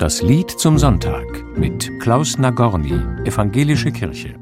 Das 0.00 0.22
Lied 0.22 0.50
zum 0.50 0.78
Sonntag 0.78 1.44
mit 1.58 2.00
Klaus 2.00 2.38
Nagorny, 2.38 2.98
Evangelische 3.26 3.92
Kirche. 3.92 4.34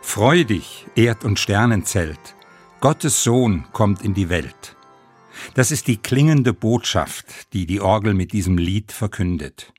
Freu 0.00 0.44
dich, 0.44 0.86
Erd- 0.94 1.24
und 1.24 1.40
Sternenzelt, 1.40 2.36
Gottes 2.80 3.24
Sohn 3.24 3.64
kommt 3.72 4.04
in 4.04 4.14
die 4.14 4.28
Welt. 4.28 4.77
Das 5.54 5.70
ist 5.70 5.86
die 5.86 5.96
klingende 5.96 6.52
Botschaft, 6.52 7.52
die 7.52 7.66
die 7.66 7.80
Orgel 7.80 8.14
mit 8.14 8.32
diesem 8.32 8.58
Lied 8.58 8.92
verkündet. 8.92 9.72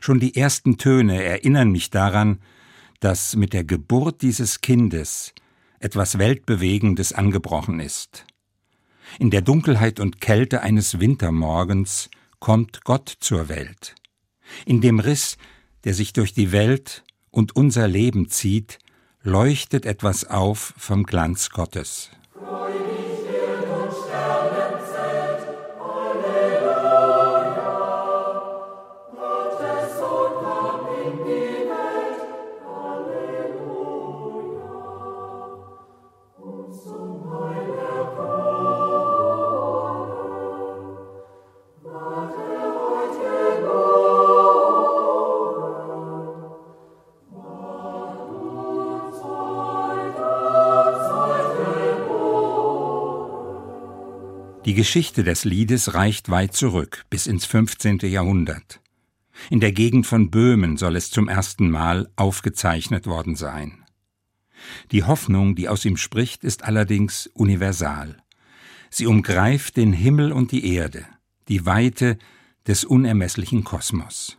Schon 0.00 0.20
die 0.20 0.36
ersten 0.36 0.78
Töne 0.78 1.22
erinnern 1.22 1.70
mich 1.70 1.90
daran, 1.90 2.40
dass 3.00 3.36
mit 3.36 3.52
der 3.52 3.64
Geburt 3.64 4.22
dieses 4.22 4.60
Kindes 4.60 5.34
etwas 5.78 6.18
Weltbewegendes 6.18 7.12
angebrochen 7.12 7.80
ist. 7.80 8.24
In 9.18 9.30
der 9.30 9.42
Dunkelheit 9.42 10.00
und 10.00 10.20
Kälte 10.20 10.62
eines 10.62 11.00
Wintermorgens 11.00 12.08
kommt 12.38 12.84
Gott 12.84 13.14
zur 13.20 13.48
Welt. 13.48 13.94
In 14.64 14.80
dem 14.80 14.98
Riss, 14.98 15.36
der 15.84 15.94
sich 15.94 16.12
durch 16.12 16.32
die 16.32 16.52
Welt 16.52 17.04
und 17.30 17.54
unser 17.54 17.86
Leben 17.88 18.28
zieht, 18.28 18.78
leuchtet 19.22 19.86
etwas 19.86 20.24
auf 20.24 20.74
vom 20.76 21.04
Glanz 21.04 21.50
Gottes. 21.50 22.10
Die 54.64 54.72
Geschichte 54.72 55.24
des 55.24 55.44
Liedes 55.44 55.92
reicht 55.92 56.30
weit 56.30 56.54
zurück, 56.54 57.04
bis 57.10 57.26
ins 57.26 57.44
15. 57.44 57.98
Jahrhundert. 57.98 58.80
In 59.50 59.60
der 59.60 59.72
Gegend 59.72 60.06
von 60.06 60.30
Böhmen 60.30 60.78
soll 60.78 60.96
es 60.96 61.10
zum 61.10 61.28
ersten 61.28 61.70
Mal 61.70 62.08
aufgezeichnet 62.16 63.06
worden 63.06 63.36
sein. 63.36 63.83
Die 64.92 65.04
Hoffnung, 65.04 65.54
die 65.54 65.68
aus 65.68 65.84
ihm 65.84 65.96
spricht, 65.96 66.44
ist 66.44 66.64
allerdings 66.64 67.26
universal. 67.34 68.16
Sie 68.90 69.06
umgreift 69.06 69.76
den 69.76 69.92
Himmel 69.92 70.32
und 70.32 70.52
die 70.52 70.74
Erde, 70.74 71.06
die 71.48 71.66
Weite 71.66 72.18
des 72.66 72.84
unermesslichen 72.84 73.64
Kosmos. 73.64 74.38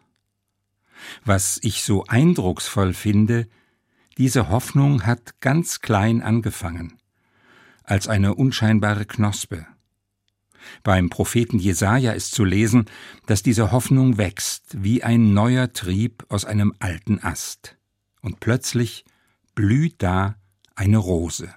Was 1.23 1.59
ich 1.61 1.83
so 1.83 2.05
eindrucksvoll 2.05 2.94
finde, 2.94 3.47
diese 4.17 4.49
Hoffnung 4.49 5.05
hat 5.05 5.41
ganz 5.41 5.81
klein 5.81 6.22
angefangen, 6.22 6.97
als 7.83 8.07
eine 8.07 8.33
unscheinbare 8.33 9.05
Knospe, 9.05 9.67
beim 10.83 11.09
Propheten 11.09 11.59
Jesaja 11.59 12.11
ist 12.11 12.31
zu 12.31 12.44
lesen, 12.44 12.85
dass 13.25 13.44
diese 13.44 13.72
Hoffnung 13.72 14.17
wächst 14.17 14.83
wie 14.83 15.03
ein 15.03 15.33
neuer 15.33 15.73
Trieb 15.73 16.25
aus 16.29 16.45
einem 16.45 16.73
alten 16.79 17.19
Ast. 17.19 17.77
Und 18.22 18.39
plötzlich 18.39 19.05
blüht 19.56 20.03
da 20.03 20.35
eine 20.75 20.97
Rose. 20.97 21.53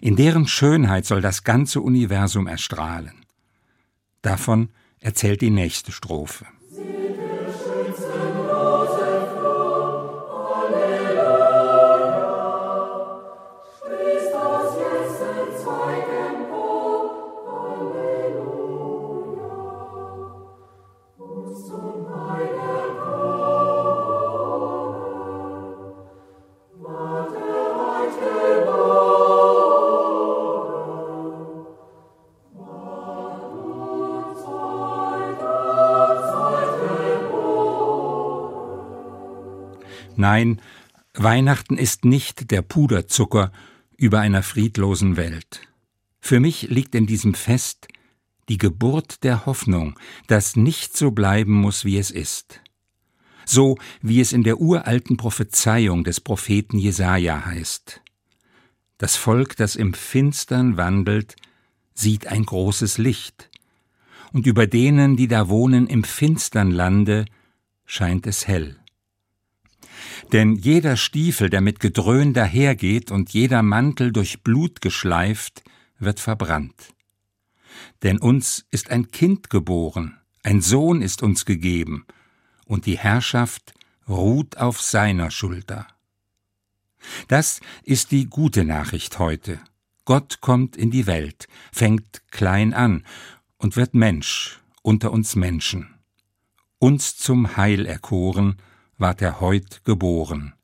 In 0.00 0.16
deren 0.16 0.46
Schönheit 0.46 1.04
soll 1.04 1.20
das 1.20 1.42
ganze 1.42 1.80
Universum 1.80 2.46
erstrahlen. 2.46 3.26
Davon 4.22 4.70
erzählt 5.00 5.42
die 5.42 5.50
nächste 5.50 5.92
Strophe. 5.92 6.46
Nein, 40.16 40.60
Weihnachten 41.14 41.78
ist 41.78 42.04
nicht 42.04 42.50
der 42.50 42.62
Puderzucker 42.62 43.52
über 43.96 44.20
einer 44.20 44.42
friedlosen 44.42 45.16
Welt. 45.16 45.60
Für 46.20 46.40
mich 46.40 46.62
liegt 46.62 46.94
in 46.94 47.06
diesem 47.06 47.34
Fest 47.34 47.88
die 48.48 48.58
Geburt 48.58 49.24
der 49.24 49.46
Hoffnung, 49.46 49.98
dass 50.26 50.56
nicht 50.56 50.96
so 50.96 51.10
bleiben 51.10 51.52
muss, 51.52 51.84
wie 51.84 51.98
es 51.98 52.10
ist. 52.10 52.60
So 53.46 53.76
wie 54.00 54.20
es 54.20 54.32
in 54.32 54.42
der 54.42 54.60
uralten 54.60 55.16
Prophezeiung 55.16 56.04
des 56.04 56.20
Propheten 56.20 56.78
Jesaja 56.78 57.44
heißt. 57.44 58.00
Das 58.98 59.16
Volk, 59.16 59.56
das 59.56 59.76
im 59.76 59.92
Finstern 59.92 60.76
wandelt, 60.76 61.36
sieht 61.94 62.26
ein 62.26 62.44
großes 62.44 62.98
Licht. 62.98 63.50
Und 64.32 64.46
über 64.46 64.66
denen, 64.66 65.16
die 65.16 65.28
da 65.28 65.48
wohnen 65.48 65.86
im 65.86 66.04
finstern 66.04 66.70
Lande, 66.70 67.26
scheint 67.84 68.26
es 68.26 68.48
hell. 68.48 68.76
Denn 70.34 70.56
jeder 70.56 70.96
Stiefel, 70.96 71.48
der 71.48 71.60
mit 71.60 71.78
Gedröhn 71.78 72.34
dahergeht 72.34 73.12
und 73.12 73.30
jeder 73.32 73.62
Mantel 73.62 74.10
durch 74.12 74.42
Blut 74.42 74.80
geschleift, 74.80 75.62
wird 76.00 76.18
verbrannt. 76.18 76.92
Denn 78.02 78.18
uns 78.18 78.66
ist 78.72 78.90
ein 78.90 79.12
Kind 79.12 79.48
geboren, 79.48 80.18
ein 80.42 80.60
Sohn 80.60 81.02
ist 81.02 81.22
uns 81.22 81.44
gegeben, 81.44 82.04
und 82.64 82.86
die 82.86 82.98
Herrschaft 82.98 83.74
ruht 84.08 84.56
auf 84.56 84.80
seiner 84.80 85.30
Schulter. 85.30 85.86
Das 87.28 87.60
ist 87.84 88.10
die 88.10 88.26
gute 88.26 88.64
Nachricht 88.64 89.20
heute. 89.20 89.60
Gott 90.04 90.40
kommt 90.40 90.76
in 90.76 90.90
die 90.90 91.06
Welt, 91.06 91.46
fängt 91.70 92.22
klein 92.32 92.74
an 92.74 93.04
und 93.56 93.76
wird 93.76 93.94
Mensch 93.94 94.60
unter 94.82 95.12
uns 95.12 95.36
Menschen. 95.36 95.94
Uns 96.80 97.16
zum 97.16 97.56
Heil 97.56 97.86
erkoren, 97.86 98.56
ward 98.98 99.22
er 99.22 99.40
heut 99.40 99.84
geboren. 99.84 100.54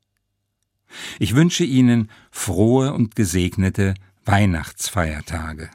Ich 1.19 1.35
wünsche 1.35 1.63
Ihnen 1.63 2.09
frohe 2.31 2.93
und 2.93 3.15
gesegnete 3.15 3.93
Weihnachtsfeiertage. 4.25 5.69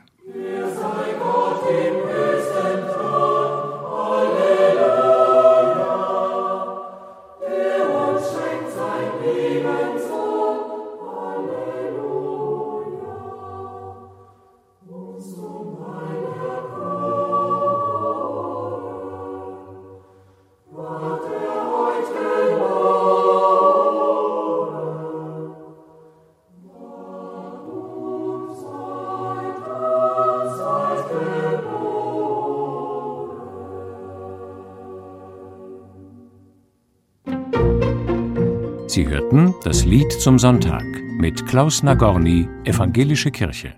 Sie 38.96 39.06
hörten 39.06 39.54
das 39.62 39.84
Lied 39.84 40.10
zum 40.10 40.38
Sonntag 40.38 40.82
mit 41.18 41.46
Klaus 41.46 41.82
Nagorny, 41.82 42.48
Evangelische 42.64 43.30
Kirche. 43.30 43.74